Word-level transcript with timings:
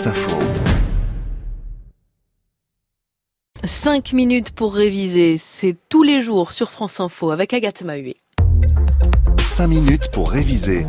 France 0.00 0.06
Info. 0.06 0.38
5 3.62 4.12
minutes 4.14 4.52
pour 4.52 4.74
réviser, 4.74 5.36
c'est 5.36 5.76
tous 5.90 6.02
les 6.02 6.22
jours 6.22 6.52
sur 6.52 6.70
France 6.70 7.00
Info 7.00 7.30
avec 7.30 7.52
Agathe 7.52 7.82
Mahué. 7.82 8.16
5 9.38 9.66
minutes 9.66 10.10
pour 10.10 10.30
réviser 10.30 10.86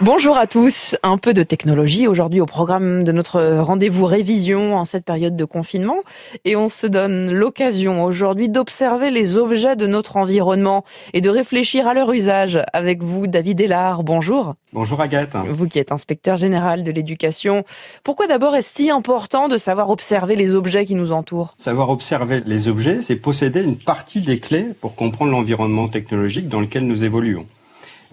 Bonjour 0.00 0.38
à 0.38 0.46
tous, 0.46 0.94
un 1.02 1.18
peu 1.18 1.34
de 1.34 1.42
technologie 1.42 2.06
aujourd'hui 2.06 2.40
au 2.40 2.46
programme 2.46 3.02
de 3.02 3.10
notre 3.10 3.58
rendez-vous 3.58 4.06
révision 4.06 4.76
en 4.76 4.84
cette 4.84 5.04
période 5.04 5.34
de 5.34 5.44
confinement 5.44 5.96
et 6.44 6.54
on 6.54 6.68
se 6.68 6.86
donne 6.86 7.32
l'occasion 7.32 8.04
aujourd'hui 8.04 8.48
d'observer 8.48 9.10
les 9.10 9.36
objets 9.36 9.74
de 9.74 9.88
notre 9.88 10.16
environnement 10.16 10.84
et 11.14 11.20
de 11.20 11.28
réfléchir 11.28 11.88
à 11.88 11.94
leur 11.94 12.12
usage 12.12 12.60
avec 12.72 13.02
vous 13.02 13.26
David 13.26 13.60
Ellard. 13.60 14.04
Bonjour. 14.04 14.54
Bonjour 14.72 15.00
Agathe. 15.00 15.34
Vous 15.50 15.66
qui 15.66 15.80
êtes 15.80 15.90
inspecteur 15.90 16.36
général 16.36 16.84
de 16.84 16.92
l'éducation, 16.92 17.64
pourquoi 18.04 18.28
d'abord 18.28 18.54
est-ce 18.54 18.72
si 18.72 18.90
important 18.90 19.48
de 19.48 19.56
savoir 19.56 19.90
observer 19.90 20.36
les 20.36 20.54
objets 20.54 20.86
qui 20.86 20.94
nous 20.94 21.10
entourent? 21.10 21.56
Savoir 21.58 21.90
observer 21.90 22.40
les 22.46 22.68
objets, 22.68 23.02
c'est 23.02 23.16
posséder 23.16 23.62
une 23.62 23.76
partie 23.76 24.20
des 24.20 24.38
clés 24.38 24.68
pour 24.80 24.94
comprendre 24.94 25.32
l'environnement 25.32 25.88
technologique 25.88 26.48
dans 26.48 26.60
lequel 26.60 26.86
nous 26.86 27.02
évoluons. 27.02 27.46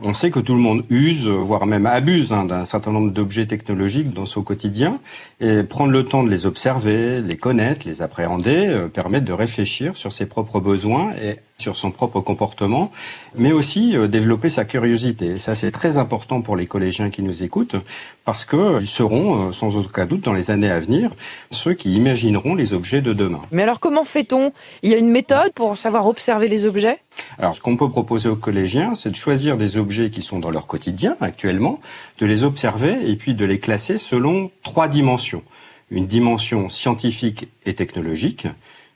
On 0.02 0.14
sait 0.14 0.30
que 0.30 0.42
tout 0.42 0.54
le 0.54 0.60
monde 0.60 0.84
use, 0.90 1.26
voire 1.26 1.66
même 1.66 1.86
abuse 1.86 2.34
hein, 2.34 2.44
d'un 2.44 2.66
certain 2.66 2.92
nombre 2.92 3.12
d'objets 3.12 3.46
technologiques 3.46 4.14
dans 4.14 4.26
son 4.26 4.44
quotidien, 4.44 5.00
et 5.40 5.64
prendre 5.64 5.92
le 5.92 6.04
temps 6.04 6.24
de 6.24 6.30
les 6.30 6.46
observer, 6.46 7.22
les 7.22 7.38
connaître, 7.38 7.88
les 7.88 8.02
appréhender, 8.02 8.68
euh, 8.68 8.88
permet 8.90 9.22
de 9.22 9.32
réfléchir 9.32 9.96
sur 9.96 10.12
ses 10.12 10.26
propres 10.26 10.60
besoins 10.60 11.14
et 11.16 11.40
sur 11.58 11.78
son 11.78 11.92
propre 11.92 12.20
comportement, 12.20 12.92
mais 13.34 13.54
aussi 13.54 13.96
euh, 13.96 14.08
développer 14.08 14.50
sa 14.50 14.66
curiosité. 14.66 15.40
ça, 15.40 15.56
c'est 15.56 15.72
très 15.72 15.98
important 15.98 16.42
pour 16.42 16.58
les 16.58 16.68
collégiens 16.68 17.10
qui 17.10 17.22
nous 17.22 17.44
écoutent, 17.44 17.78
parce 18.26 18.44
qu'ils 18.44 18.88
seront, 18.88 19.48
euh, 19.48 19.52
sans 19.54 19.78
aucun 19.78 20.06
doute, 20.06 20.22
dans 20.22 20.34
les 20.34 20.52
années 20.52 20.70
à 20.70 20.80
venir, 20.80 21.12
ceux 21.52 21.74
qui 21.74 21.94
imagineront 21.94 22.56
les 22.56 22.74
objets 22.74 23.02
de 23.02 23.14
demain. 23.14 23.42
Mais 23.52 23.64
alors, 23.64 23.80
comment 23.80 24.04
fait-on? 24.04 24.52
Il 24.84 24.92
y 24.92 24.94
a 24.94 24.98
une 24.98 25.10
méthode 25.10 25.54
pour 25.54 25.78
savoir 25.78 26.08
observer 26.08 26.50
les 26.50 26.66
objets? 26.66 27.00
Alors, 27.40 27.56
ce 27.56 27.62
qu'on 27.62 27.78
peut 27.78 27.90
proposer 27.90 28.28
aux 28.28 28.36
collégiens, 28.36 28.94
c'est 28.94 29.10
de 29.10 29.16
choisir 29.16 29.56
des 29.56 29.78
objets 29.78 30.10
qui 30.10 30.22
sont 30.22 30.40
dans 30.40 30.52
leur 30.52 30.68
quotidien 30.68 31.16
actuellement, 31.22 31.80
de 32.18 32.26
les 32.26 32.44
observer 32.44 33.10
et 33.10 33.16
puis 33.16 33.34
de 33.34 33.46
les 33.46 33.60
classer 33.60 33.98
selon 33.98 34.52
trois 34.64 34.90
dimensions. 34.90 35.44
Une 35.90 36.08
dimension 36.08 36.70
scientifique 36.70 37.48
et 37.66 37.76
technologique, 37.76 38.48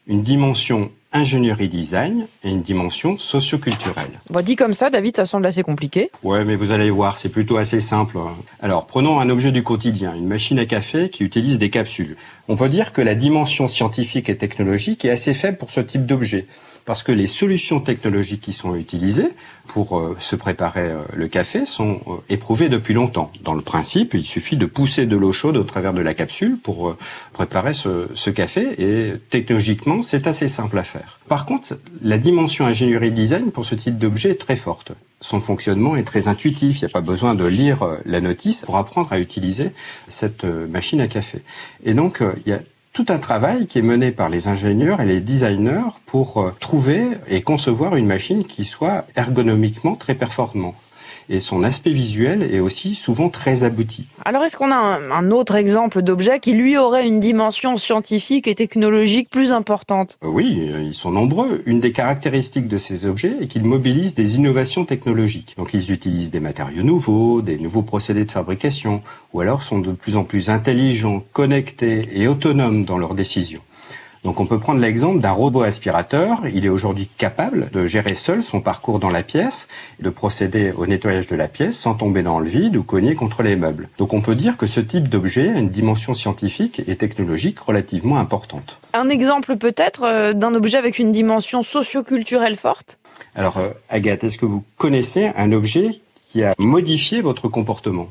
une 0.07 0.23
dimension 0.23 0.91
ingénierie 1.11 1.69
design 1.69 2.27
et 2.43 2.49
une 2.49 2.61
dimension 2.61 3.17
socioculturelle. 3.17 4.19
Bon, 4.29 4.43
dit 4.43 4.55
comme 4.55 4.73
ça, 4.73 4.89
David, 4.89 5.15
ça 5.15 5.25
semble 5.25 5.45
assez 5.45 5.63
compliqué. 5.63 6.11
Ouais, 6.23 6.45
mais 6.45 6.55
vous 6.55 6.71
allez 6.71 6.89
voir, 6.89 7.17
c'est 7.17 7.29
plutôt 7.29 7.57
assez 7.57 7.81
simple. 7.81 8.17
Alors, 8.61 8.85
prenons 8.85 9.19
un 9.19 9.29
objet 9.29 9.51
du 9.51 9.63
quotidien, 9.63 10.13
une 10.13 10.27
machine 10.27 10.59
à 10.59 10.65
café 10.65 11.09
qui 11.09 11.23
utilise 11.23 11.57
des 11.57 11.69
capsules. 11.69 12.15
On 12.47 12.55
peut 12.55 12.69
dire 12.69 12.93
que 12.93 13.01
la 13.01 13.15
dimension 13.15 13.67
scientifique 13.67 14.29
et 14.29 14.37
technologique 14.37 15.05
est 15.05 15.11
assez 15.11 15.33
faible 15.33 15.57
pour 15.57 15.71
ce 15.71 15.79
type 15.79 16.05
d'objet 16.05 16.45
parce 16.89 17.03
que 17.03 17.11
les 17.11 17.27
solutions 17.27 17.81
technologiques 17.81 18.41
qui 18.41 18.51
sont 18.51 18.73
utilisées 18.73 19.29
pour 19.67 19.99
euh, 19.99 20.17
se 20.19 20.35
préparer 20.35 20.89
euh, 20.89 21.03
le 21.13 21.27
café 21.27 21.67
sont 21.67 22.01
euh, 22.07 22.13
éprouvées 22.29 22.67
depuis 22.67 22.95
longtemps. 22.95 23.31
Dans 23.43 23.53
le 23.53 23.61
principe, 23.61 24.15
il 24.15 24.25
suffit 24.25 24.57
de 24.57 24.65
pousser 24.65 25.05
de 25.05 25.15
l'eau 25.15 25.31
chaude 25.31 25.55
au 25.55 25.63
travers 25.63 25.93
de 25.93 26.01
la 26.01 26.15
capsule 26.15 26.57
pour 26.57 26.97
préparer 27.31 27.75
ce, 27.75 28.07
ce, 28.15 28.31
café 28.31 28.73
et 28.81 29.13
technologiquement, 29.29 30.01
c'est 30.01 30.25
assez 30.25 30.47
simple 30.47 30.79
à 30.79 30.83
faire. 30.83 31.19
Par 31.27 31.45
contre, 31.45 31.77
la 32.01 32.17
dimension 32.17 32.65
ingénierie 32.65 33.11
design 33.11 33.51
pour 33.51 33.67
ce 33.67 33.75
type 33.75 33.99
d'objet 33.99 34.31
est 34.31 34.41
très 34.41 34.55
forte. 34.55 34.93
Son 35.21 35.41
fonctionnement 35.41 35.95
est 35.95 36.05
très 36.05 36.27
intuitif, 36.27 36.77
il 36.77 36.85
n'y 36.85 36.89
a 36.89 36.93
pas 36.93 37.01
besoin 37.01 37.35
de 37.35 37.45
lire 37.45 37.99
la 38.05 38.19
notice 38.19 38.61
pour 38.65 38.77
apprendre 38.77 39.13
à 39.13 39.19
utiliser 39.19 39.73
cette 40.07 40.43
machine 40.43 41.01
à 41.01 41.07
café. 41.07 41.43
Et 41.83 41.93
donc, 41.93 42.23
il 42.45 42.49
y 42.49 42.55
a 42.55 42.61
tout 42.99 43.13
un 43.13 43.19
travail 43.19 43.65
qui 43.65 43.79
est 43.79 43.81
mené 43.81 44.11
par 44.11 44.27
les 44.27 44.49
ingénieurs 44.49 44.99
et 44.99 45.05
les 45.05 45.21
designers 45.21 45.87
pour 46.05 46.41
euh, 46.41 46.53
trouver 46.59 47.11
et 47.29 47.41
concevoir 47.41 47.95
une 47.95 48.05
machine 48.05 48.43
qui 48.43 48.65
soit 48.65 49.05
ergonomiquement 49.15 49.95
très 49.95 50.15
performante 50.15 50.75
et 51.29 51.39
son 51.39 51.63
aspect 51.63 51.91
visuel 51.91 52.43
est 52.43 52.59
aussi 52.59 52.95
souvent 52.95 53.29
très 53.29 53.63
abouti. 53.63 54.07
Alors 54.25 54.43
est-ce 54.43 54.57
qu'on 54.57 54.71
a 54.71 54.75
un, 54.75 55.31
autre 55.31 55.55
exemple 55.55 56.01
d'objet 56.01 56.39
qui 56.39 56.53
lui 56.53 56.77
aurait 56.77 57.07
une 57.07 57.19
dimension 57.19 57.77
scientifique 57.77 58.47
et 58.47 58.55
technologique 58.55 59.29
plus 59.29 59.51
importante? 59.51 60.17
Oui, 60.23 60.69
euh, 60.71 60.81
ils 60.81 60.95
sont 60.95 61.11
nombreux. 61.11 61.61
Une 61.65 61.79
des 61.79 61.91
caractéristiques 61.91 62.67
de 62.67 62.77
ces 62.77 63.05
objets 63.05 63.35
est 63.41 63.47
qu'ils 63.47 63.63
mobilisent 63.63 64.15
des 64.15 64.35
innovations 64.35 64.85
technologiques. 64.85 65.55
Donc 65.57 65.73
ils 65.73 65.91
utilisent 65.91 66.31
des 66.31 66.39
matériaux 66.39 66.83
nouveaux, 66.83 67.41
des 67.41 67.57
nouveaux 67.57 67.83
procédés 67.83 68.25
de 68.25 68.31
fabrication, 68.31 69.01
ou 69.33 69.41
alors 69.41 69.63
sont 69.63 69.79
de 69.79 69.91
plus 69.91 70.15
en 70.15 70.23
plus 70.23 70.49
intelligents, 70.49 71.23
connectés 71.33 72.09
et 72.13 72.27
autonomes 72.27 72.85
dans 72.85 72.97
leurs 72.97 73.15
décisions. 73.15 73.61
Donc 74.23 74.39
on 74.39 74.45
peut 74.45 74.59
prendre 74.59 74.81
l'exemple 74.81 75.19
d'un 75.19 75.31
robot 75.31 75.61
aspirateur. 75.61 76.41
Il 76.53 76.65
est 76.65 76.69
aujourd'hui 76.69 77.09
capable 77.17 77.69
de 77.71 77.85
gérer 77.85 78.15
seul 78.15 78.43
son 78.43 78.59
parcours 78.59 78.99
dans 78.99 79.09
la 79.09 79.23
pièce, 79.23 79.67
et 79.99 80.03
de 80.03 80.09
procéder 80.09 80.71
au 80.75 80.85
nettoyage 80.85 81.27
de 81.27 81.35
la 81.35 81.47
pièce 81.47 81.77
sans 81.77 81.93
tomber 81.93 82.23
dans 82.23 82.39
le 82.39 82.49
vide 82.49 82.75
ou 82.75 82.83
cogner 82.83 83.15
contre 83.15 83.43
les 83.43 83.55
meubles. 83.55 83.89
Donc 83.97 84.13
on 84.13 84.21
peut 84.21 84.35
dire 84.35 84.57
que 84.57 84.67
ce 84.67 84.79
type 84.79 85.07
d'objet 85.07 85.49
a 85.49 85.59
une 85.59 85.69
dimension 85.69 86.13
scientifique 86.13 86.81
et 86.85 86.95
technologique 86.95 87.59
relativement 87.59 88.17
importante. 88.17 88.77
Un 88.93 89.09
exemple 89.09 89.55
peut-être 89.55 90.03
euh, 90.03 90.33
d'un 90.33 90.53
objet 90.53 90.77
avec 90.77 90.99
une 90.99 91.11
dimension 91.11 91.63
socioculturelle 91.63 92.55
forte? 92.55 92.99
Alors 93.35 93.57
euh, 93.57 93.69
Agathe, 93.89 94.23
est-ce 94.23 94.37
que 94.37 94.45
vous 94.45 94.63
connaissez 94.77 95.31
un 95.37 95.51
objet 95.51 96.01
qui 96.25 96.43
a 96.43 96.53
modifié 96.57 97.21
votre 97.21 97.47
comportement? 97.47 98.09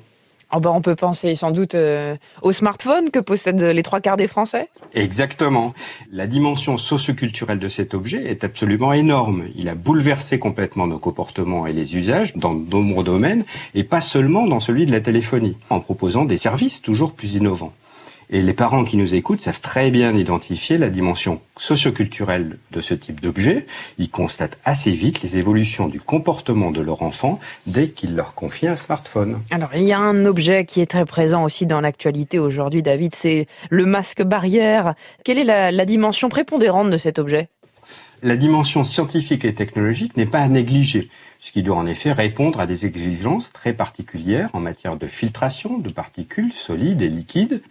Oh 0.50 0.60
ben 0.60 0.70
on 0.70 0.80
peut 0.80 0.96
penser 0.96 1.34
sans 1.34 1.50
doute 1.50 1.74
euh, 1.74 2.16
au 2.40 2.52
smartphone 2.52 3.10
que 3.10 3.18
possèdent 3.18 3.62
les 3.62 3.82
trois 3.82 4.00
quarts 4.00 4.16
des 4.16 4.26
Français. 4.26 4.70
Exactement. 4.94 5.74
La 6.10 6.26
dimension 6.26 6.78
socioculturelle 6.78 7.58
de 7.58 7.68
cet 7.68 7.92
objet 7.92 8.24
est 8.24 8.44
absolument 8.44 8.94
énorme. 8.94 9.44
Il 9.56 9.68
a 9.68 9.74
bouleversé 9.74 10.38
complètement 10.38 10.86
nos 10.86 10.98
comportements 10.98 11.66
et 11.66 11.74
les 11.74 11.96
usages 11.96 12.34
dans 12.34 12.54
de 12.54 12.70
nombreux 12.70 13.04
domaines, 13.04 13.44
et 13.74 13.84
pas 13.84 14.00
seulement 14.00 14.46
dans 14.46 14.60
celui 14.60 14.86
de 14.86 14.92
la 14.92 15.00
téléphonie, 15.00 15.58
en 15.68 15.80
proposant 15.80 16.24
des 16.24 16.38
services 16.38 16.80
toujours 16.80 17.12
plus 17.12 17.34
innovants. 17.34 17.74
Et 18.30 18.42
les 18.42 18.52
parents 18.52 18.84
qui 18.84 18.96
nous 18.96 19.14
écoutent 19.14 19.40
savent 19.40 19.60
très 19.60 19.90
bien 19.90 20.14
identifier 20.14 20.76
la 20.76 20.90
dimension 20.90 21.40
socioculturelle 21.56 22.58
de 22.72 22.80
ce 22.80 22.92
type 22.94 23.20
d'objet. 23.20 23.66
Ils 23.96 24.10
constatent 24.10 24.58
assez 24.64 24.90
vite 24.90 25.22
les 25.22 25.38
évolutions 25.38 25.88
du 25.88 26.00
comportement 26.00 26.70
de 26.70 26.82
leur 26.82 27.02
enfant 27.02 27.40
dès 27.66 27.88
qu'ils 27.88 28.14
leur 28.14 28.34
confient 28.34 28.68
un 28.68 28.76
smartphone. 28.76 29.40
Alors, 29.50 29.70
il 29.74 29.84
y 29.84 29.92
a 29.92 29.98
un 29.98 30.26
objet 30.26 30.66
qui 30.66 30.80
est 30.80 30.90
très 30.90 31.06
présent 31.06 31.42
aussi 31.42 31.64
dans 31.64 31.80
l'actualité 31.80 32.38
aujourd'hui, 32.38 32.82
David, 32.82 33.14
c'est 33.14 33.46
le 33.70 33.86
masque 33.86 34.22
barrière. 34.22 34.94
Quelle 35.24 35.38
est 35.38 35.44
la, 35.44 35.72
la 35.72 35.84
dimension 35.86 36.28
prépondérante 36.28 36.90
de 36.90 36.96
cet 36.98 37.18
objet? 37.18 37.48
La 38.22 38.36
dimension 38.36 38.82
scientifique 38.82 39.44
et 39.44 39.54
technologique 39.54 40.16
n'est 40.16 40.26
pas 40.26 40.40
à 40.40 40.48
négliger, 40.48 41.08
puisqu'il 41.38 41.62
doit 41.62 41.76
en 41.76 41.86
effet 41.86 42.10
répondre 42.10 42.58
à 42.58 42.66
des 42.66 42.84
exigences 42.84 43.52
très 43.52 43.72
particulières 43.72 44.50
en 44.54 44.60
matière 44.60 44.96
de 44.96 45.06
filtration 45.06 45.78
de 45.78 45.88
particules 45.88 46.52
solides 46.52 47.00
et 47.00 47.08
liquides. 47.08 47.62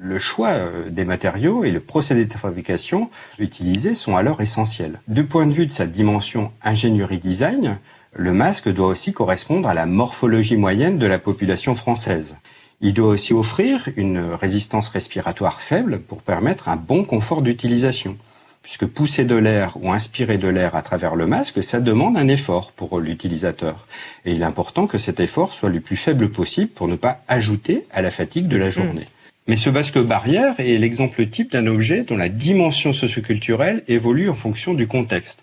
Le 0.00 0.18
choix 0.18 0.48
euh, 0.48 0.88
des 0.88 1.04
matériaux 1.04 1.64
et 1.64 1.70
le 1.70 1.80
procédé 1.80 2.24
de 2.24 2.32
fabrication 2.32 3.10
utilisés 3.38 3.94
sont 3.94 4.16
alors 4.16 4.40
essentiels. 4.40 5.00
Du 5.08 5.24
point 5.24 5.46
de 5.46 5.52
vue 5.52 5.66
de 5.66 5.72
sa 5.72 5.86
dimension 5.86 6.52
ingénierie 6.62 7.18
design, 7.18 7.78
le 8.14 8.32
masque 8.32 8.72
doit 8.72 8.88
aussi 8.88 9.12
correspondre 9.12 9.68
à 9.68 9.74
la 9.74 9.84
morphologie 9.84 10.56
moyenne 10.56 10.98
de 10.98 11.06
la 11.06 11.18
population 11.18 11.74
française. 11.74 12.34
Il 12.80 12.94
doit 12.94 13.08
aussi 13.08 13.34
offrir 13.34 13.88
une 13.96 14.20
résistance 14.32 14.88
respiratoire 14.88 15.60
faible 15.60 16.00
pour 16.00 16.22
permettre 16.22 16.68
un 16.70 16.76
bon 16.76 17.04
confort 17.04 17.42
d'utilisation 17.42 18.16
puisque 18.62 18.86
pousser 18.86 19.24
de 19.24 19.34
l'air 19.34 19.76
ou 19.80 19.92
inspirer 19.92 20.38
de 20.38 20.48
l'air 20.48 20.76
à 20.76 20.82
travers 20.82 21.16
le 21.16 21.26
masque, 21.26 21.62
ça 21.62 21.80
demande 21.80 22.16
un 22.16 22.28
effort 22.28 22.72
pour 22.72 23.00
l'utilisateur. 23.00 23.86
Et 24.24 24.32
il 24.32 24.42
est 24.42 24.44
important 24.44 24.86
que 24.86 24.98
cet 24.98 25.20
effort 25.20 25.52
soit 25.52 25.70
le 25.70 25.80
plus 25.80 25.96
faible 25.96 26.30
possible 26.30 26.68
pour 26.68 26.88
ne 26.88 26.96
pas 26.96 27.18
ajouter 27.28 27.84
à 27.92 28.02
la 28.02 28.10
fatigue 28.10 28.48
de 28.48 28.56
la 28.56 28.68
mm. 28.68 28.72
journée. 28.72 29.08
Mais 29.48 29.56
ce 29.56 29.70
masque 29.70 29.98
barrière 29.98 30.54
est 30.58 30.78
l'exemple 30.78 31.26
type 31.26 31.50
d'un 31.52 31.66
objet 31.66 32.04
dont 32.04 32.16
la 32.16 32.28
dimension 32.28 32.92
socioculturelle 32.92 33.82
évolue 33.88 34.30
en 34.30 34.34
fonction 34.34 34.72
du 34.72 34.86
contexte. 34.86 35.40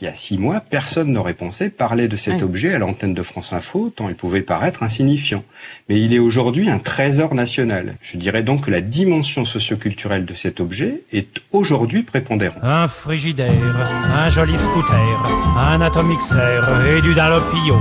Il 0.00 0.04
y 0.04 0.08
a 0.08 0.14
six 0.14 0.38
mois, 0.38 0.60
personne 0.60 1.12
n'aurait 1.12 1.34
pensé 1.34 1.70
parler 1.70 2.06
de 2.06 2.16
cet 2.16 2.40
objet 2.40 2.72
à 2.72 2.78
l'antenne 2.78 3.14
de 3.14 3.22
France 3.24 3.52
Info, 3.52 3.92
tant 3.94 4.08
il 4.08 4.14
pouvait 4.14 4.42
paraître 4.42 4.84
insignifiant. 4.84 5.42
Mais 5.88 6.00
il 6.00 6.14
est 6.14 6.20
aujourd'hui 6.20 6.70
un 6.70 6.78
trésor 6.78 7.34
national. 7.34 7.96
Je 8.00 8.16
dirais 8.16 8.44
donc 8.44 8.66
que 8.66 8.70
la 8.70 8.80
dimension 8.80 9.44
socioculturelle 9.44 10.24
de 10.24 10.34
cet 10.34 10.60
objet 10.60 11.02
est 11.12 11.40
aujourd'hui 11.50 12.04
prépondérante. 12.04 12.62
Un 12.62 12.86
frigidaire, 12.86 13.50
un 14.14 14.30
joli 14.30 14.56
scooter, 14.56 15.32
un 15.58 15.80
atomixer 15.80 16.60
et 16.96 17.00
du 17.00 17.14
dallopio, 17.16 17.74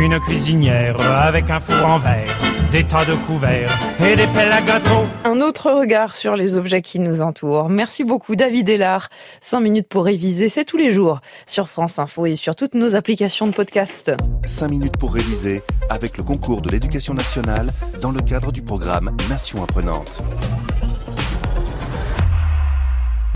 une 0.00 0.20
cuisinière 0.20 1.00
avec 1.00 1.50
un 1.50 1.58
four 1.58 1.84
en 1.84 1.98
verre 1.98 2.50
des 2.70 2.84
tas 2.84 3.04
de 3.04 3.14
couverts 3.26 3.76
et 3.98 4.14
des 4.14 4.28
pelles 4.28 4.52
à 4.52 4.60
gâteaux. 4.60 5.06
Un 5.24 5.40
autre 5.40 5.72
regard 5.72 6.14
sur 6.14 6.36
les 6.36 6.56
objets 6.56 6.82
qui 6.82 7.00
nous 7.00 7.20
entourent. 7.20 7.68
Merci 7.68 8.04
beaucoup 8.04 8.36
David 8.36 8.68
Ellard. 8.68 9.08
5 9.40 9.58
minutes 9.60 9.88
pour 9.88 10.04
réviser, 10.04 10.48
c'est 10.48 10.64
tous 10.64 10.76
les 10.76 10.92
jours 10.92 11.20
sur 11.46 11.68
France 11.68 11.98
Info 11.98 12.26
et 12.26 12.36
sur 12.36 12.54
toutes 12.54 12.74
nos 12.74 12.94
applications 12.94 13.46
de 13.46 13.52
podcast. 13.52 14.12
5 14.44 14.70
minutes 14.70 14.98
pour 14.98 15.14
réviser 15.14 15.62
avec 15.88 16.16
le 16.16 16.24
concours 16.24 16.62
de 16.62 16.70
l'éducation 16.70 17.14
nationale 17.14 17.68
dans 18.02 18.12
le 18.12 18.20
cadre 18.20 18.52
du 18.52 18.62
programme 18.62 19.16
Nation 19.28 19.62
apprenante. 19.62 20.22